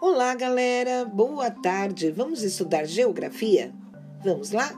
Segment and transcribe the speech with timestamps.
[0.00, 1.04] Olá, galera.
[1.04, 2.10] Boa tarde.
[2.10, 3.72] Vamos estudar geografia?
[4.24, 4.72] Vamos lá?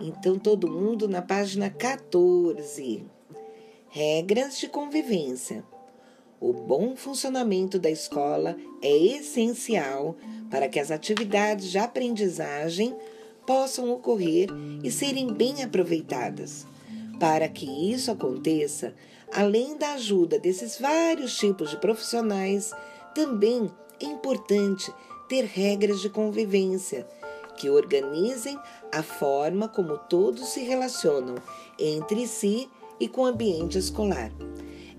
[0.00, 3.04] Então, todo mundo na página 14.
[3.88, 5.64] Regras de convivência.
[6.38, 10.14] O bom funcionamento da escola é essencial
[10.50, 12.94] para que as atividades de aprendizagem
[13.46, 14.48] possam ocorrer
[14.84, 16.66] e serem bem aproveitadas.
[17.18, 18.94] Para que isso aconteça,
[19.32, 22.72] além da ajuda desses vários tipos de profissionais,
[23.14, 23.68] também
[24.00, 24.92] é importante
[25.28, 27.06] ter regras de convivência
[27.56, 28.58] que organizem
[28.92, 31.34] a forma como todos se relacionam
[31.78, 32.68] entre si
[33.00, 34.32] e com o ambiente escolar.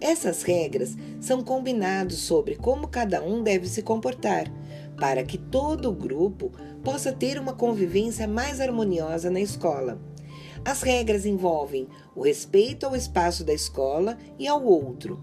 [0.02, 4.45] Essas regras são combinados sobre como cada um deve se comportar,
[4.98, 6.52] para que todo o grupo
[6.84, 10.00] possa ter uma convivência mais harmoniosa na escola.
[10.63, 15.22] As regras envolvem o respeito ao espaço da escola e ao outro.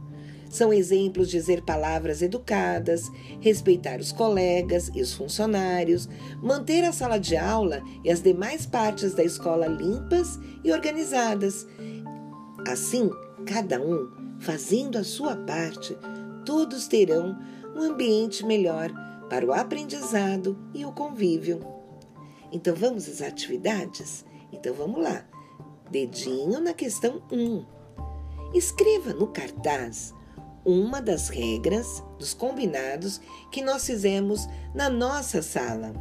[0.56, 3.12] São exemplos de dizer palavras educadas,
[3.42, 6.08] respeitar os colegas e os funcionários,
[6.42, 11.66] manter a sala de aula e as demais partes da escola limpas e organizadas.
[12.66, 13.10] Assim,
[13.44, 15.94] cada um fazendo a sua parte,
[16.46, 17.38] todos terão
[17.76, 18.90] um ambiente melhor
[19.28, 21.60] para o aprendizado e o convívio.
[22.50, 24.24] Então vamos às atividades?
[24.50, 25.22] Então vamos lá.
[25.90, 27.62] Dedinho na questão 1.
[28.54, 30.14] Escreva no cartaz
[30.66, 33.20] uma das regras dos combinados
[33.52, 35.94] que nós fizemos na nossa sala.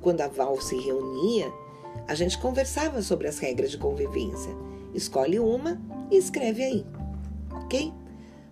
[0.00, 1.52] Quando a Val se reunia,
[2.06, 4.54] a gente conversava sobre as regras de convivência.
[4.94, 6.86] Escolhe uma e escreve aí,
[7.50, 7.92] ok?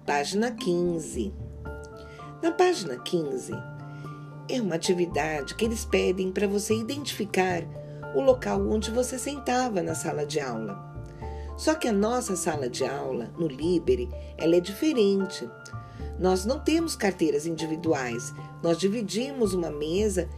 [0.05, 1.33] Página 15.
[2.43, 3.53] Na página 15,
[4.48, 7.62] é uma atividade que eles pedem para você identificar
[8.17, 10.91] o local onde você sentava na sala de aula.
[11.56, 15.48] Só que a nossa sala de aula, no Libere, ela é diferente.
[16.19, 20.28] Nós não temos carteiras individuais, nós dividimos uma mesa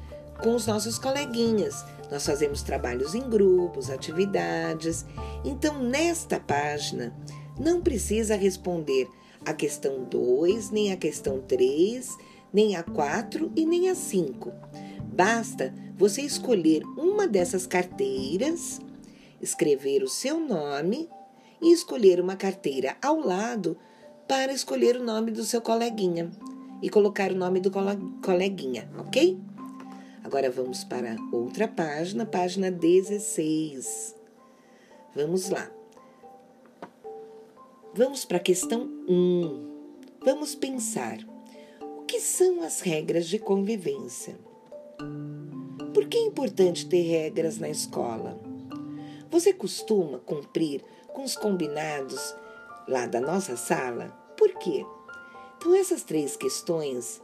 [0.43, 1.85] com os nossos coleguinhas.
[2.11, 5.05] Nós fazemos trabalhos em grupos, atividades.
[5.45, 7.15] Então, nesta página,
[7.59, 9.09] não precisa responder
[9.45, 12.17] a questão 2, nem a questão 3,
[12.53, 14.53] nem a 4 e nem a 5.
[15.03, 18.81] Basta você escolher uma dessas carteiras,
[19.45, 21.09] escrever o seu nome
[21.61, 23.77] e escolher uma carteira ao lado
[24.27, 26.31] para escolher o nome do seu coleguinha
[26.83, 27.71] e colocar o nome do
[28.23, 29.39] coleguinha, ok?
[30.23, 34.15] Agora vamos para outra página, página 16.
[35.15, 35.71] Vamos lá.
[37.95, 39.75] Vamos para a questão 1.
[40.25, 41.19] Vamos pensar:
[41.81, 44.37] o que são as regras de convivência?
[45.93, 48.54] Por que é importante ter regras na escola?
[49.35, 50.81] Você costuma cumprir
[51.13, 52.33] com os combinados
[52.87, 54.17] lá da nossa sala?
[54.37, 54.87] Por quê?
[55.57, 57.21] Então, essas três questões,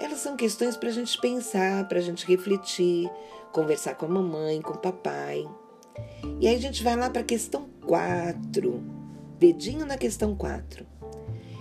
[0.00, 3.08] elas são questões para a gente pensar, para a gente refletir,
[3.52, 5.48] conversar com a mamãe, com o papai.
[6.40, 8.82] E aí a gente vai lá para a questão 4.
[9.38, 10.84] Dedinho na questão 4.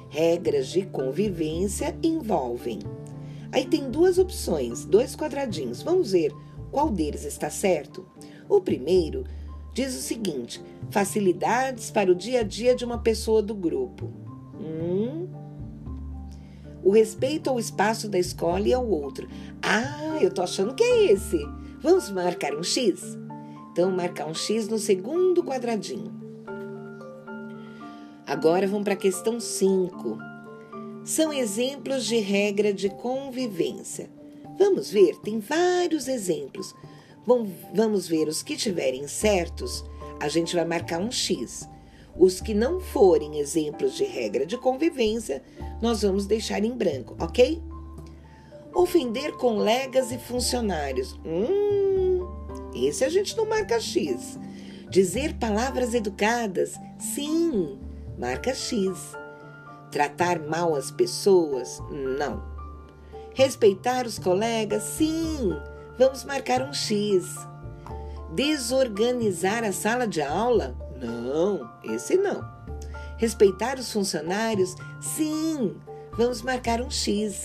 [0.09, 2.79] Regras de convivência envolvem
[3.51, 5.83] Aí tem duas opções, dois quadradinhos.
[5.83, 6.33] Vamos ver
[6.71, 8.03] qual deles está certo?
[8.49, 9.25] O primeiro
[9.75, 10.59] diz o seguinte:
[10.89, 14.11] facilidades para o dia a dia de uma pessoa do grupo.
[14.59, 15.27] Hum.
[16.83, 19.27] O respeito ao espaço da escola e ao outro.
[19.61, 21.37] Ah, eu tô achando que é esse.
[21.81, 23.17] Vamos marcar um X?
[23.71, 26.13] Então, marcar um X no segundo quadradinho.
[28.25, 30.17] Agora vamos para a questão 5
[31.05, 34.09] são exemplos de regra de convivência.
[34.57, 36.73] Vamos ver, tem vários exemplos.
[37.25, 39.83] Vamos ver os que tiverem certos,
[40.19, 41.67] a gente vai marcar um X.
[42.17, 45.43] Os que não forem exemplos de regra de convivência,
[45.81, 47.61] nós vamos deixar em branco, ok?
[48.73, 51.19] Ofender colegas e funcionários.
[51.25, 52.25] Hum,
[52.73, 54.39] esse a gente não marca X.
[54.89, 56.75] Dizer palavras educadas.
[56.97, 57.77] Sim,
[58.17, 58.97] marca X.
[59.91, 61.81] Tratar mal as pessoas?
[61.89, 62.43] Não.
[63.33, 64.83] Respeitar os colegas?
[64.83, 65.53] Sim.
[65.97, 67.35] Vamos marcar um X.
[68.33, 70.75] Desorganizar a sala de aula?
[70.99, 72.45] Não, esse não.
[73.17, 74.75] Respeitar os funcionários?
[74.99, 75.77] Sim.
[76.17, 77.43] Vamos marcar um X.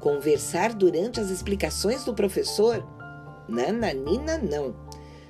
[0.00, 2.84] Conversar durante as explicações do professor?
[3.48, 4.74] Nananina, não.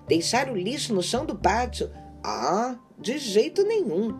[0.06, 1.90] Deixar o lixo no chão do pátio?
[2.24, 4.18] Ah, de jeito nenhum.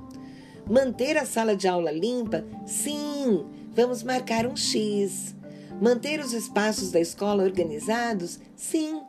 [0.69, 2.45] Manter a sala de aula limpa?
[2.67, 5.35] Sim, vamos marcar um X.
[5.81, 8.41] Manter os espaços da escola organizados?
[8.57, 9.01] Sim,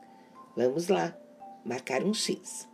[0.55, 1.17] vamos lá,
[1.65, 2.67] marcar um X.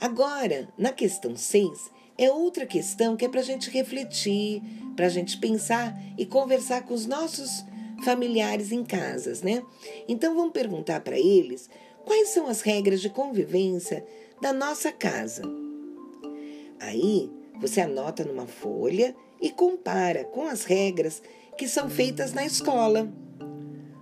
[0.00, 4.62] Agora, na questão 6, é outra questão que é para a gente refletir,
[4.96, 7.62] para a gente pensar e conversar com os nossos
[8.04, 9.62] familiares em casas, né?
[10.08, 11.68] Então vamos perguntar para eles
[12.06, 14.02] quais são as regras de convivência
[14.40, 15.42] da nossa casa.
[16.80, 17.30] Aí
[17.60, 21.22] você anota numa folha e compara com as regras
[21.60, 23.06] que são feitas na escola.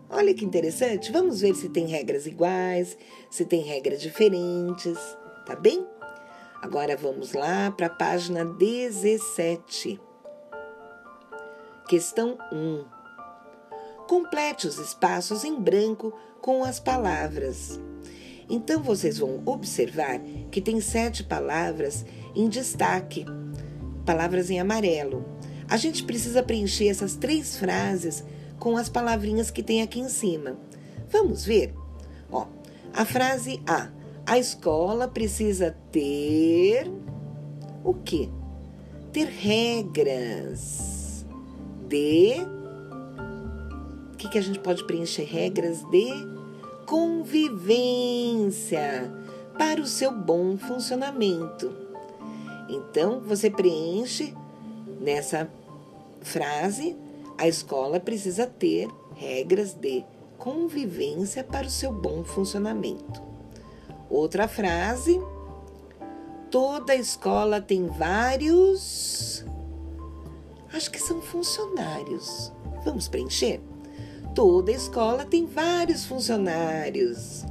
[0.08, 2.96] Olha que interessante, vamos ver se tem regras iguais,
[3.28, 4.96] se tem regras diferentes,
[5.44, 5.84] tá bem?
[6.62, 10.00] Agora vamos lá para a página 17.
[11.88, 12.84] Questão 1.
[14.06, 17.80] Complete os espaços em branco com as palavras.
[18.48, 20.20] Então vocês vão observar
[20.52, 22.06] que tem sete palavras
[22.36, 23.26] em destaque,
[24.06, 25.26] palavras em amarelo.
[25.68, 28.24] A gente precisa preencher essas três frases
[28.58, 30.56] com as palavrinhas que tem aqui em cima.
[31.10, 31.74] Vamos ver?
[32.30, 32.46] Ó,
[32.92, 33.90] a frase A.
[34.26, 36.90] A escola precisa ter
[37.84, 38.28] o quê?
[39.12, 41.26] Ter regras
[41.88, 42.34] de
[44.12, 45.24] o que, que a gente pode preencher?
[45.24, 46.08] Regras de
[46.86, 49.10] convivência
[49.56, 51.72] para o seu bom funcionamento.
[52.68, 54.34] Então, você preenche
[55.00, 55.48] nessa
[56.20, 56.96] frase
[57.38, 60.04] a escola precisa ter regras de
[60.36, 63.22] convivência para o seu bom funcionamento.
[64.10, 65.20] Outra frase:
[66.50, 69.44] toda escola tem vários.
[70.72, 72.52] Acho que são funcionários.
[72.84, 73.60] Vamos preencher?
[74.34, 77.44] Toda escola tem vários funcionários.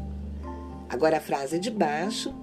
[0.89, 2.33] Agora a frase de baixo: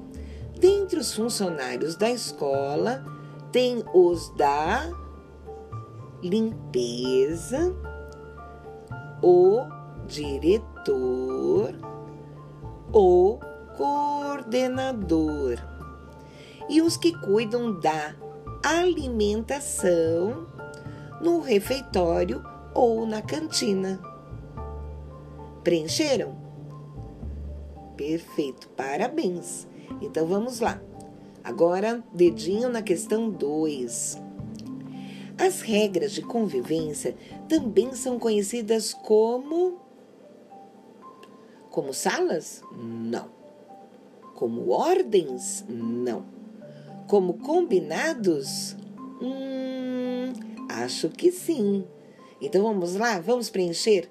[0.58, 3.04] dentre os funcionários da escola,
[3.52, 5.03] tem os da
[6.24, 7.76] limpeza,
[9.22, 9.60] o
[10.06, 11.74] diretor,
[12.92, 13.38] o
[13.76, 15.58] coordenador
[16.68, 18.14] e os que cuidam da
[18.64, 20.46] alimentação
[21.20, 22.42] no refeitório
[22.72, 24.00] ou na cantina.
[25.62, 26.36] Preencheram?
[27.96, 29.68] Perfeito, parabéns.
[30.00, 30.80] Então vamos lá.
[31.42, 34.23] Agora, dedinho na questão 2.
[35.36, 37.16] As regras de convivência
[37.48, 39.80] também são conhecidas como.
[41.70, 42.62] Como salas?
[42.72, 43.28] Não.
[44.34, 45.64] Como ordens?
[45.68, 46.24] Não.
[47.08, 48.76] Como combinados?
[49.20, 50.32] Hum,
[50.68, 51.84] acho que sim.
[52.40, 54.08] Então vamos lá, vamos preencher?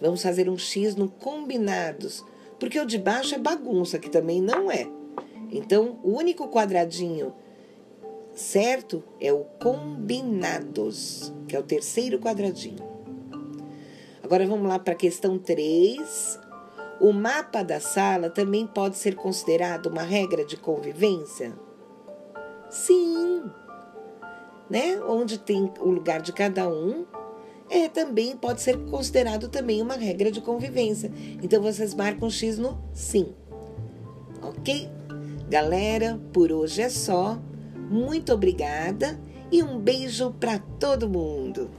[0.00, 2.24] Vamos fazer um X no combinados,
[2.58, 4.88] porque o de baixo é bagunça, que também não é.
[5.50, 7.32] Então, o único quadradinho
[8.36, 12.84] certo é o combinados, que é o terceiro quadradinho.
[14.22, 16.38] Agora vamos lá para a questão 3.
[17.00, 21.52] O mapa da sala também pode ser considerado uma regra de convivência?
[22.68, 23.44] Sim.
[24.68, 25.00] Né?
[25.02, 27.06] Onde tem o lugar de cada um,
[27.70, 31.10] é também pode ser considerado também uma regra de convivência.
[31.42, 33.34] Então vocês marcam X no sim.
[34.42, 34.88] OK?
[35.48, 37.38] Galera, por hoje é só.
[37.90, 39.18] Muito obrigada
[39.50, 41.70] e um beijo para todo mundo.